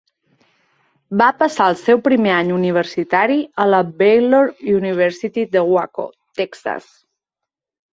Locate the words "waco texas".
5.79-6.95